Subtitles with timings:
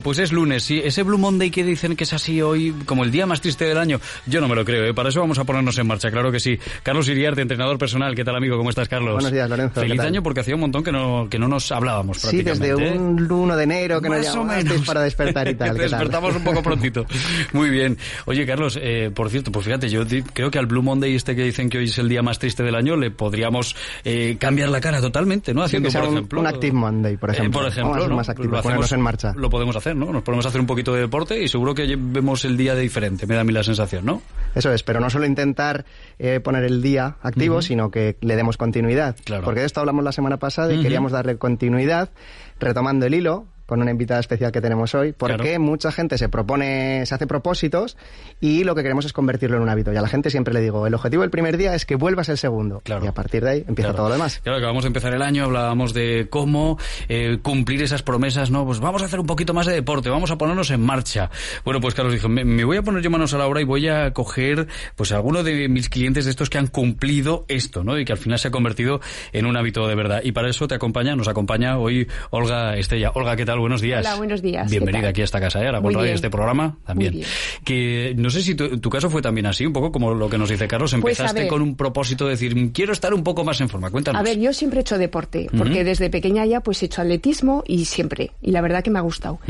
[0.00, 0.80] Pues es lunes, sí.
[0.84, 3.78] Ese Blue Monday que dicen que es así hoy, como el día más triste del
[3.78, 4.94] año, yo no me lo creo, ¿eh?
[4.94, 6.56] Para eso vamos a ponernos en marcha, claro que sí.
[6.84, 8.14] Carlos Iriarte, entrenador personal.
[8.14, 8.56] ¿Qué tal, amigo?
[8.56, 9.14] ¿Cómo estás, Carlos?
[9.14, 9.80] Buenos días, Lorenzo.
[9.80, 12.94] Feliz año porque hacía un montón que no, que no nos hablábamos Sí, desde prácticamente.
[12.94, 12.96] ¿eh?
[12.96, 15.70] un 1 de enero que nos llamasteis para despertar y tal.
[15.76, 15.90] ¿qué tal?
[15.90, 17.04] Despertamos un poco prontito.
[17.52, 17.98] Muy bien.
[18.26, 21.42] Oye, Carlos, eh, por cierto, pues fíjate, yo creo que al Blue Monday este que
[21.42, 23.74] dicen que hoy es el día más triste del año, le podríamos
[24.04, 25.62] eh, cambiar la cara totalmente, ¿no?
[25.62, 26.40] Sí, Haciendo, que sea por un- ejemplo...
[26.40, 27.60] un Active Monday, por Eh, ejemplo.
[27.62, 28.16] por ejemplo, Vamos a ser ¿no?
[28.16, 29.32] más activos, ponernos en marcha.
[29.36, 30.12] Lo podemos hacer, ¿no?
[30.12, 33.26] Nos podemos hacer un poquito de deporte y seguro que vemos el día de diferente,
[33.26, 34.22] me da a mí la sensación, ¿no?
[34.54, 35.84] Eso es, pero no solo intentar
[36.18, 39.16] eh, poner el día activo, sino que le demos continuidad.
[39.24, 39.44] Claro.
[39.44, 42.10] Porque de esto hablamos la semana pasada y queríamos darle continuidad,
[42.58, 45.60] retomando el hilo con una invitada especial que tenemos hoy, porque Claro.
[45.60, 47.98] mucha gente se propone, se hace propósitos
[48.40, 49.92] y lo que queremos es convertirlo en un hábito.
[49.92, 52.30] Y a la gente siempre le digo, el objetivo del primer día es que vuelvas
[52.30, 52.80] el segundo.
[52.82, 53.04] Claro.
[53.04, 53.96] Y a partir de ahí empieza Claro.
[53.96, 54.40] todo lo demás.
[54.42, 56.78] Claro, que vamos a empezar el año, hablábamos de cómo
[57.10, 58.64] eh, cumplir esas promesas, ¿no?
[58.64, 61.30] Pues vamos a hacer un poquito más de deporte, vamos a ponernos en marcha.
[61.62, 63.64] Bueno, pues Carlos dijo, me, me voy a poner yo manos a la obra y
[63.64, 67.98] voy a coger, pues, alguno de mis clientes de estos que han cumplido esto, ¿no?
[67.98, 69.00] Y que al final se ha convertido
[69.34, 70.20] en un hábito de verdad.
[70.24, 73.10] Y para eso te acompaña, nos acompaña hoy Olga Estella.
[73.14, 73.57] Olga, ¿qué tal?
[73.60, 74.00] Buenos días.
[74.06, 74.70] Hola, buenos días.
[74.70, 75.66] ¿Qué Bienvenida aquí a esta casa, ¿eh?
[75.66, 76.14] Ahora Muy con bien.
[76.14, 77.20] este programa también.
[77.64, 80.38] Que no sé si tu, tu caso fue también así, un poco como lo que
[80.38, 80.90] nos dice Carlos.
[81.00, 83.90] Pues, a Empezaste con un propósito de decir, quiero estar un poco más en forma.
[83.90, 84.20] Cuéntanos.
[84.20, 87.64] A ver, yo siempre he hecho deporte, porque desde pequeña ya pues he hecho atletismo
[87.66, 89.40] y siempre, y la verdad que me ha gustado.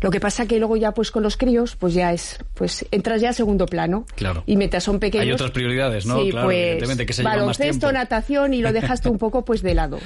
[0.00, 3.20] Lo que pasa que luego ya pues con los críos, pues ya es, pues entras
[3.20, 4.06] ya a segundo plano.
[4.14, 4.42] Claro.
[4.46, 5.26] Y mientras son pequeños.
[5.26, 6.22] Hay otras prioridades, ¿no?
[6.22, 7.92] Sí, Claro, pues evidentemente, que se más baloncesto, tiempo.
[7.92, 9.98] natación y lo dejaste un poco pues de lado.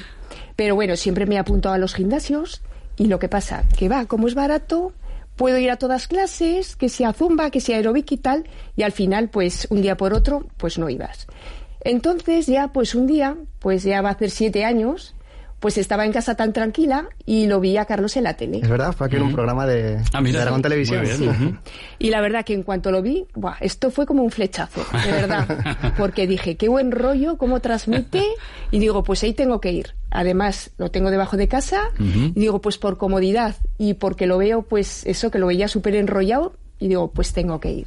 [0.57, 2.63] Pero bueno, siempre me he apuntado a los gimnasios
[2.97, 4.93] y lo que pasa, que va, como es barato,
[5.37, 8.45] puedo ir a todas clases, que sea zumba, que sea aeróbic y tal,
[8.77, 11.27] y al final, pues un día por otro, pues no ibas.
[11.81, 15.15] Entonces ya, pues un día, pues ya va a hacer siete años,
[15.63, 18.59] pues estaba en casa tan tranquila y lo vi a Carlos en la tele.
[18.63, 20.39] Es verdad, fue aquí en un programa de, Ah, mira.
[20.39, 21.03] de Aragón Televisión.
[21.03, 21.17] Bien.
[21.17, 21.29] Sí.
[22.01, 25.13] Y la verdad que en cuanto lo vi, buah, esto fue como un flechazo, de
[25.13, 25.95] verdad.
[25.97, 28.25] Porque dije, qué buen rollo, cómo transmite.
[28.73, 29.95] Y digo, pues ahí tengo que ir.
[30.11, 31.91] Además, lo tengo debajo de casa.
[31.99, 35.95] Y digo, pues por comodidad y porque lo veo, pues eso, que lo veía súper
[35.95, 36.55] enrollado.
[36.81, 37.87] Y digo, pues tengo que ir.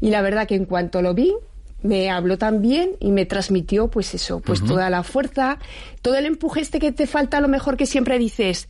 [0.00, 1.34] Y la verdad que en cuanto lo vi,
[1.82, 5.58] me habló tan bien y me transmitió, pues eso, pues toda la fuerza,
[6.02, 8.68] todo el empuje este que te falta, a lo mejor que siempre dices,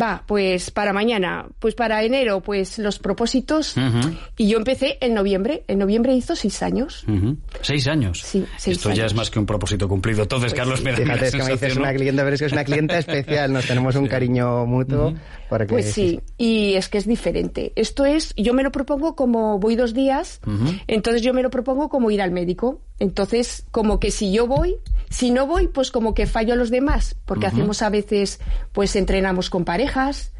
[0.00, 3.76] va, pues para mañana, pues para enero, pues los propósitos.
[3.76, 4.14] Ujú.
[4.36, 5.64] Y yo empecé en noviembre.
[5.68, 7.04] En noviembre hizo seis años.
[7.08, 7.36] Ujú.
[7.62, 8.20] Seis años.
[8.24, 9.12] Sí, seis Esto ya años.
[9.12, 10.22] es más que un propósito cumplido.
[10.22, 10.84] Entonces, Pues Carlos, sí.
[10.84, 11.98] me da Fíjate, es que me dices sensación, una ¿no?
[11.98, 15.14] clienta, pero es que es una clienta especial, nos tenemos un cariño mutuo.
[15.48, 17.72] porque Pues sí, y es que es diferente.
[17.76, 20.40] Esto es, yo me lo propongo como voy dos días,
[20.88, 22.80] entonces yo me lo propongo como ir al médico.
[23.00, 24.76] Entonces, como que si yo voy,
[25.10, 28.40] si no voy, pues como que fallo a los demás, porque hacemos a veces,
[28.72, 30.32] pues entrenamos con parejas,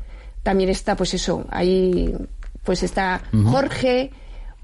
[0.42, 2.14] también está, pues eso, ahí,
[2.62, 4.10] pues está Jorge,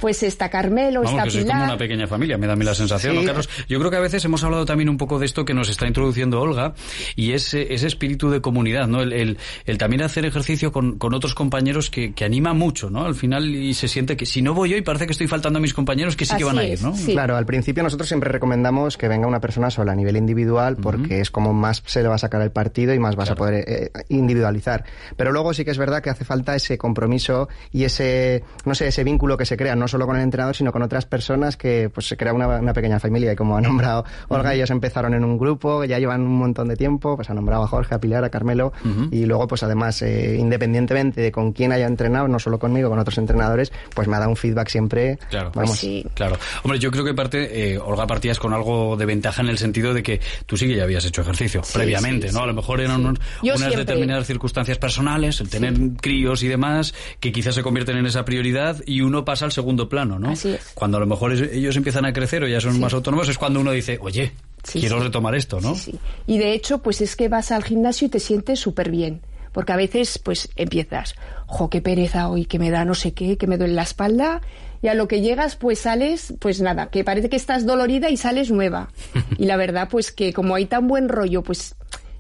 [0.01, 1.69] pues está Carmelo, Vamos, está que sois como Pilar.
[1.69, 3.25] una pequeña familia, me da a mí la sensación, ¿no.
[3.25, 3.49] Carlos?
[3.69, 5.87] Yo creo que a veces hemos hablado también un poco de esto que nos está
[5.87, 6.75] introduciendo Olga,
[7.17, 9.03] y ese, ese espíritu de comunidad, ¿no?
[9.03, 13.05] El, el, el también hacer ejercicio con, con otros compañeros que, que anima mucho, ¿no?
[13.05, 15.63] Al final, y se siente que si no voy hoy, parece que estoy faltando a
[15.63, 16.95] mis compañeros que sí que van a ir, es, ¿no?
[16.97, 17.13] sí.
[17.13, 21.21] Claro, al principio nosotros siempre recomendamos que venga una persona sola a nivel individual porque
[21.21, 23.65] es como más se le va a sacar el partido y más vas a poder
[23.67, 24.85] eh, individualizar.
[25.17, 28.89] Pero luego sí que es verdad que hace falta ese compromiso y ese, no sé,
[28.89, 31.91] ese vínculo que se crea no solo con el entrenador sino con otras personas que
[31.93, 35.25] pues se crea una, una pequeña familia y como ha nombrado Olga, ellos empezaron en
[35.25, 38.25] un grupo, ya llevan un montón de tiempo, pues ha nombrado a Jorge, a Pilar,
[38.25, 38.73] a Carmelo
[39.11, 42.99] y luego pues además eh, independientemente de con quién haya entrenado, no solo conmigo, con
[42.99, 45.19] otros entrenadores, pues me ha dado un feedback siempre.
[45.29, 45.51] Claro.
[45.55, 46.07] Vamos, Pues sí.
[46.15, 46.37] Claro.
[46.63, 49.93] Hombre, yo creo que parte, eh, Olga, partías con algo de ventaja en el sentido
[49.95, 52.41] de que tú sí que ya habías hecho ejercicio Sí, previamente, sí, ¿no?
[52.41, 52.45] sí.
[52.45, 53.79] A lo mejor eran unos- unas siempre.
[53.79, 58.77] determinadas circunstancias personales, el tener críos y demás, que quizás se convierten en esa prioridad
[58.87, 60.31] y uno pasa al segundo plano, ¿no?
[60.31, 60.73] Así es.
[60.75, 63.61] Cuando a lo mejor ellos empiezan a crecer o ya son más autónomos, es cuando
[63.61, 64.33] uno dice, oye,
[64.65, 65.05] Sí, quiero sí.
[65.05, 65.75] retomar esto, ¿no?
[65.75, 65.99] Sí, sí.
[66.27, 69.23] Y de hecho, pues es que vas al gimnasio y te sientes súper bien.
[69.53, 71.15] Porque a veces, pues empiezas,
[71.47, 74.43] jo, qué pereza hoy, que me da no sé qué, que me duele la espalda.
[74.83, 78.17] Y a lo que llegas, pues sales, pues nada, que parece que estás dolorida y
[78.17, 78.91] sales nueva.
[79.39, 81.75] Y la verdad, pues que como hay tan buen rollo, pues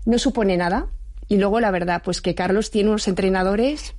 [0.07, 0.87] no supone nada.
[1.29, 3.95] Y luego la verdad, pues que Carlos tiene unos entrenadores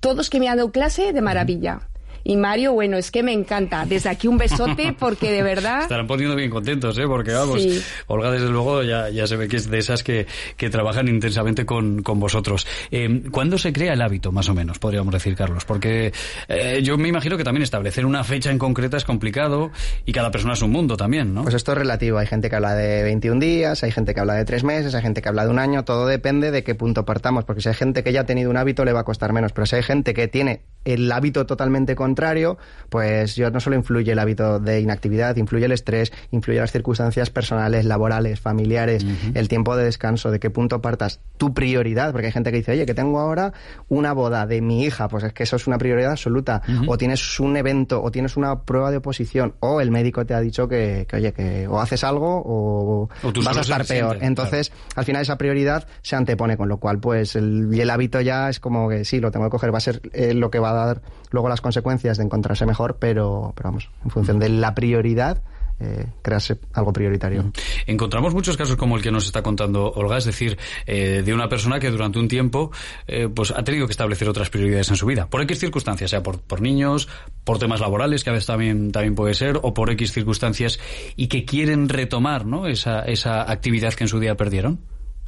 [0.00, 1.88] todos que me han dado clase, de maravilla.
[2.24, 3.84] Y Mario, bueno, es que me encanta.
[3.84, 5.82] Desde aquí un besote porque de verdad...
[5.82, 7.06] Estarán poniendo bien contentos, ¿eh?
[7.06, 7.62] Porque vamos,
[8.06, 10.26] Olga desde luego ya, ya se ve que es de esas que,
[10.56, 12.66] que trabajan intensamente con, con vosotros.
[12.90, 15.64] Eh, ¿Cuándo se crea el hábito, más o menos, podríamos decir, Carlos?
[15.64, 16.12] Porque
[16.48, 19.70] eh, yo me imagino que también establecer una fecha en concreta es complicado
[20.06, 21.42] y cada persona es un mundo también, ¿no?
[21.42, 22.18] Pues esto es relativo.
[22.18, 25.02] Hay gente que habla de 21 días, hay gente que habla de 3 meses, hay
[25.02, 25.84] gente que habla de un año.
[25.84, 27.44] Todo depende de qué punto partamos.
[27.44, 29.52] Porque si hay gente que ya ha tenido un hábito, le va a costar menos.
[29.52, 32.58] Pero si hay gente que tiene el hábito totalmente contrario,
[32.90, 37.28] pues yo no solo influye el hábito de inactividad, influye el estrés, influye las circunstancias
[37.28, 42.32] personales, laborales, familiares, el tiempo de descanso, de qué punto partas, tu prioridad, porque hay
[42.32, 43.52] gente que dice, oye, que tengo ahora
[43.88, 47.40] una boda de mi hija, pues es que eso es una prioridad absoluta, o tienes
[47.40, 51.08] un evento, o tienes una prueba de oposición, o el médico te ha dicho que,
[51.12, 53.08] oye, que o haces algo o,
[53.44, 54.18] vas a estar peor.
[54.20, 58.48] Entonces, al final esa prioridad se antepone, con lo cual, pues el, el hábito ya
[58.48, 60.70] es como que sí, lo tengo que coger, va a ser eh, lo que va
[60.70, 61.02] a dar
[61.34, 65.42] luego las consecuencias de encontrarse mejor, pero, pero vamos, en función de la prioridad,
[65.80, 67.52] eh, crearse algo prioritario.
[67.86, 70.56] Encontramos muchos casos como el que nos está contando Olga, es decir,
[70.86, 72.70] eh, de una persona que durante un tiempo
[73.08, 76.22] eh, pues ha tenido que establecer otras prioridades en su vida, por X circunstancias, sea
[76.22, 77.08] por, por niños,
[77.42, 80.78] por temas laborales, que a veces también, también puede ser, o por X circunstancias,
[81.16, 82.68] y que quieren retomar ¿no?
[82.68, 84.78] esa, esa actividad que en su día perdieron.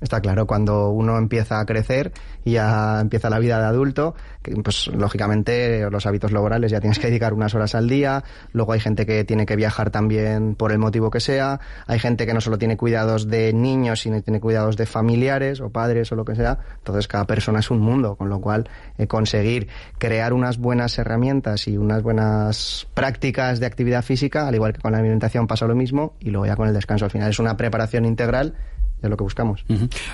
[0.00, 2.12] Está claro, cuando uno empieza a crecer
[2.44, 4.14] y ya empieza la vida de adulto,
[4.62, 8.22] pues lógicamente los hábitos laborales ya tienes que dedicar unas horas al día,
[8.52, 12.26] luego hay gente que tiene que viajar también por el motivo que sea, hay gente
[12.26, 16.14] que no solo tiene cuidados de niños, sino tiene cuidados de familiares o padres o
[16.14, 18.68] lo que sea, entonces cada persona es un mundo, con lo cual
[18.98, 24.74] eh, conseguir crear unas buenas herramientas y unas buenas prácticas de actividad física, al igual
[24.74, 27.30] que con la alimentación pasa lo mismo, y luego ya con el descanso al final.
[27.30, 28.54] Es una preparación integral
[29.00, 29.64] de lo que buscamos.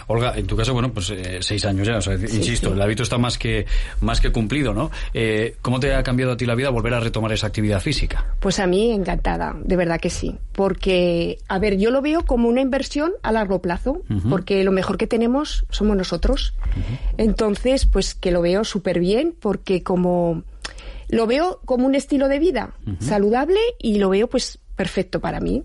[0.08, 3.02] Olga, en tu caso, bueno, pues eh, seis años ya, o sea, insisto, el hábito
[3.02, 3.67] está más que,
[4.00, 4.90] más que cumplido, ¿no?
[5.14, 8.34] Eh, ¿Cómo te ha cambiado a ti la vida volver a retomar esa actividad física?
[8.40, 12.49] Pues a mí encantada, de verdad que sí, porque, a ver, yo lo veo como
[12.49, 16.55] una inversión a largo plazo, porque lo mejor que tenemos somos nosotros.
[17.17, 20.43] Entonces, pues que lo veo súper bien, porque como
[21.08, 25.62] lo veo como un estilo de vida saludable y lo veo pues perfecto para mí.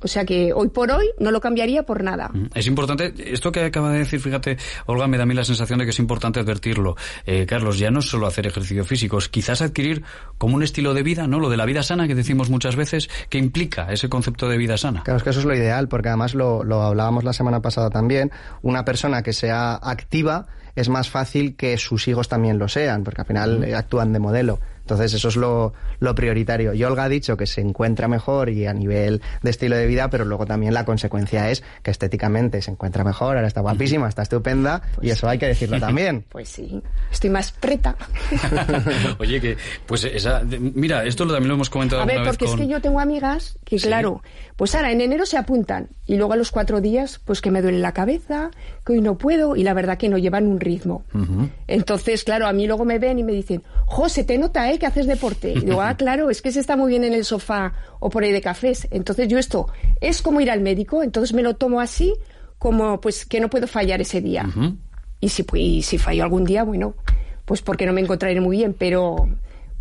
[0.00, 2.30] O sea que hoy por hoy no lo cambiaría por nada.
[2.54, 4.56] Es importante, esto que acaba de decir, fíjate,
[4.86, 6.96] Olga, me da a mí la sensación de que es importante advertirlo.
[7.26, 10.02] Eh, Carlos, ya no es solo hacer ejercicio físico, quizás adquirir
[10.38, 11.40] como un estilo de vida, ¿no?
[11.40, 14.76] Lo de la vida sana que decimos muchas veces, que implica ese concepto de vida
[14.76, 15.02] sana.
[15.02, 17.90] Claro, es que eso es lo ideal, porque además lo, lo hablábamos la semana pasada
[17.90, 18.30] también.
[18.62, 20.46] Una persona que sea activa
[20.76, 24.60] es más fácil que sus hijos también lo sean, porque al final actúan de modelo.
[24.88, 26.72] Entonces eso es lo, lo, prioritario.
[26.72, 30.08] Y Olga ha dicho que se encuentra mejor y a nivel de estilo de vida,
[30.08, 34.22] pero luego también la consecuencia es que estéticamente se encuentra mejor, ahora está guapísima, está
[34.22, 36.24] estupenda y pues eso hay que decirlo también.
[36.38, 37.96] Pues sí, estoy más preta.
[39.18, 39.56] Oye, que
[39.86, 42.00] pues esa, mira, esto también lo hemos comentado.
[42.02, 44.22] A ver, porque es que yo tengo amigas que claro,
[44.56, 47.60] pues ahora en enero se apuntan y luego a los cuatro días pues que me
[47.60, 48.50] duele la cabeza,
[48.86, 51.04] que hoy no puedo y la verdad que no llevan un ritmo.
[51.66, 54.77] Entonces, claro, a mí luego me ven y me dicen, José, te nota, ¿eh?
[54.78, 55.52] Que haces deporte.
[55.52, 58.22] Y digo, ah, claro, es que se está muy bien en el sofá o por
[58.22, 58.88] ahí de cafés.
[58.90, 59.68] Entonces yo esto
[60.00, 62.14] es como ir al médico, entonces me lo tomo así
[62.58, 64.46] como pues que no puedo fallar ese día.
[65.20, 66.94] Y si, y si fallo algún día, bueno,
[67.44, 69.28] pues porque no me encontraré muy bien, pero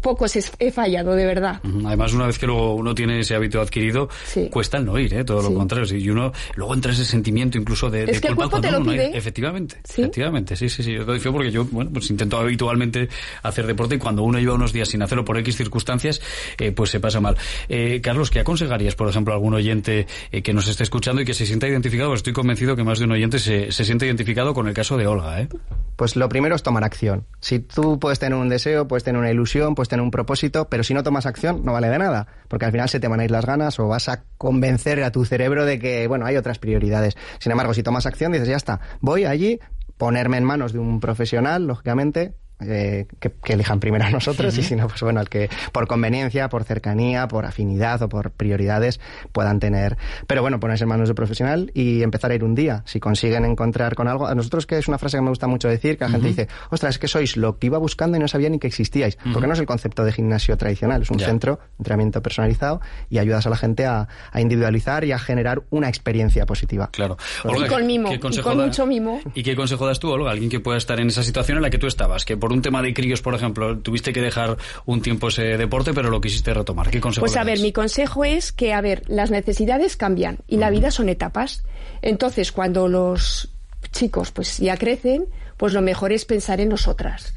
[0.08, 1.60] pocos he fallado, de verdad.
[1.86, 4.08] Además, una vez que luego uno tiene ese hábito adquirido,
[4.50, 5.26] cuesta el no ir, ¿eh?
[5.26, 5.86] todo lo contrario.
[5.98, 8.84] Y uno luego entra ese sentimiento incluso de, es que culpa el cuerpo te lo
[8.84, 9.18] pide.
[9.18, 10.94] Efectivamente, efectivamente, sí, sí, sí.
[10.94, 13.10] Yo lo porque yo, bueno, pues intento habitualmente
[13.44, 16.22] hacer deporte y cuando uno lleva unos días sin hacerlo por X circunstancias,
[16.58, 17.36] eh, pues se pasa mal.
[17.68, 21.26] Eh, Carlos, ¿qué aconsejarías, por ejemplo, a algún oyente eh, que nos esté escuchando y
[21.26, 22.12] que se sienta identificado?
[22.12, 24.96] Pues estoy convencido que más de un oyente se, se siente identificado con el caso
[24.96, 25.50] de Olga, ¿eh?
[25.98, 27.26] Pues lo primero es tomar acción.
[27.40, 30.84] Si tú puedes tener un deseo, puedes tener una ilusión, puedes tener un propósito, pero
[30.84, 33.26] si no tomas acción no vale de nada, porque al final se te van a
[33.26, 36.60] ir las ganas o vas a convencer a tu cerebro de que, bueno, hay otras
[36.60, 37.16] prioridades.
[37.40, 39.60] Sin embargo, si tomas acción, dices, ya está, voy allí,
[39.98, 44.76] ponerme en manos de un profesional, lógicamente, eh, que, elijan primero a nosotros y si
[44.76, 49.00] no, pues bueno, el que por conveniencia, por cercanía, por afinidad o por prioridades
[49.32, 49.98] puedan tener.
[50.26, 52.84] Pero bueno, ponerse en manos de profesional y empezar a ir un día.
[52.86, 54.28] Si consiguen encontrar con algo.
[54.28, 56.48] A nosotros, que es una frase que me gusta mucho decir, que la gente dice,
[56.70, 59.18] ostras, es que sois lo que iba buscando y no sabía ni que existíais.
[59.34, 63.20] Porque no es el concepto de gimnasio tradicional, es un centro de entrenamiento personalizado y
[63.20, 66.90] ayudas a la gente a, individualizar y a generar una experiencia positiva.
[66.92, 67.18] Claro.
[67.44, 69.20] y con mimo, y con mucho mimo.
[69.34, 70.32] ¿Y qué consejo das tú, Olga?
[70.32, 72.62] Alguien que pueda estar en esa situación en la que tú estabas, que por un
[72.62, 76.54] tema de críos, por ejemplo, tuviste que dejar un tiempo ese deporte, pero lo quisiste
[76.54, 76.90] retomar.
[76.90, 80.58] ¿Qué consejo Pues a ver, mi consejo es que, a ver, las necesidades cambian y
[80.58, 81.64] la vida son etapas.
[82.02, 83.50] Entonces, cuando los
[83.92, 85.26] chicos pues ya crecen,
[85.58, 87.34] pues lo mejor es pensar en nosotras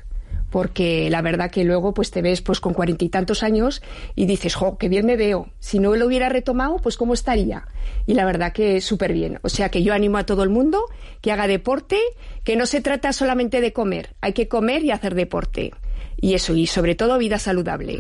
[0.51, 3.83] porque la verdad que luego pues te ves pues con cuarenta y tantos años
[4.15, 5.49] y dices, jo, qué bien me veo.
[5.59, 7.67] Si no lo hubiera retomado, pues cómo estaría.
[8.07, 9.39] Y la verdad que súper bien.
[9.43, 10.85] O sea que yo animo a todo el mundo
[11.21, 11.99] que haga deporte,
[12.45, 15.73] que no se trata solamente de comer, hay que comer y hacer deporte
[16.21, 17.99] y eso, y sobre todo vida saludable.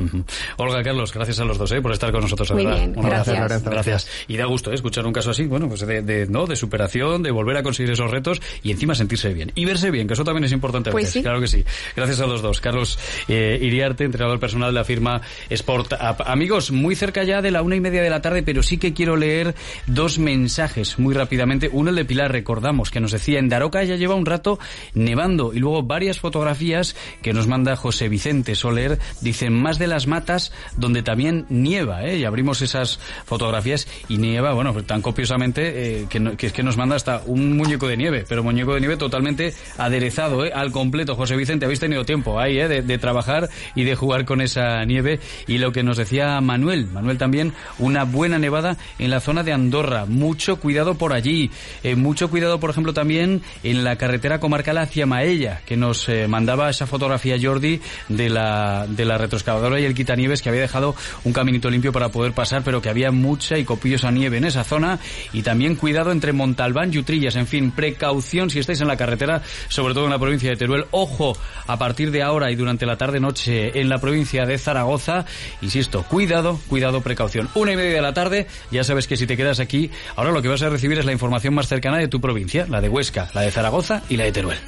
[0.57, 1.81] Olga, Carlos, gracias a los dos ¿eh?
[1.81, 2.50] por estar con nosotros.
[2.53, 3.65] Muy bien, gracias.
[3.65, 4.09] gracias.
[4.29, 4.75] Y da gusto ¿eh?
[4.75, 6.47] escuchar un caso así, bueno, pues de, ¿no?
[6.47, 9.53] de superación, de volver a conseguir esos retos y encima sentirse bien.
[9.55, 10.91] Y verse bien, que eso también es importante.
[10.91, 11.23] Pues sí.
[11.23, 11.65] Claro que sí.
[11.97, 12.61] Gracias a los dos.
[12.61, 12.99] Carlos
[13.29, 15.95] eh, Iriarte, entrenador personal de la firma Sport
[16.27, 18.93] Amigos, muy cerca ya de la una y media de la tarde, pero sí que
[18.93, 19.55] quiero leer
[19.87, 21.71] dos mensajes muy rápidamente.
[21.73, 24.59] Uno el de Pilar, recordamos, que nos decía, en Daroca ya lleva un rato
[24.95, 30.07] nevando y luego varias fotografías que nos manda José Vicente Soler, dicen más de las
[30.07, 32.19] matas donde también nieva, ¿eh?
[32.19, 36.76] Y abrimos esas fotografías y nieva, bueno, tan copiosamente eh, que, que, es que nos
[36.76, 40.52] manda hasta un muñeco de nieve, pero muñeco de nieve totalmente aderezado, ¿eh?
[40.55, 41.17] Al completo.
[41.17, 42.69] José Vicente, habéis tenido tiempo ahí, ¿eh?
[42.69, 45.21] De, de trabajar y de jugar con esa nieve.
[45.47, 49.52] Y lo que nos decía Manuel, Manuel también, una buena nevada en la zona de
[49.52, 50.05] Andorra.
[50.07, 51.50] Mucho cuidado por allí.
[51.83, 56.26] Eh, mucho cuidado, por ejemplo, también en la carretera comarcal hacia Maella, que nos eh,
[56.29, 60.95] mandaba esa fotografía Jordi de la, de la retroexcavadora y el quitanieves que había dejado
[61.25, 64.64] un caminito limpio para poder pasar, pero que había mucha y copiosa nieve en esa
[64.64, 64.99] zona.
[65.33, 67.37] Y también cuidado entre Montalbán y Utrillas.
[67.37, 70.87] En fin, precaución si estáis en la carretera, sobre todo en la provincia de Teruel.
[70.90, 75.25] Ojo, a partir de ahora y durante la tarde-noche en la provincia de Zaragoza.
[75.62, 77.49] Insisto, cuidado, cuidado, precaución.
[77.54, 80.42] Una y media de la tarde, ya sabes que si te quedas aquí, ahora lo
[80.42, 83.30] que vas a recibir es la información más cercana de tu provincia, la de Huesca,
[83.35, 84.59] la de Zaragoza y la de Teruel.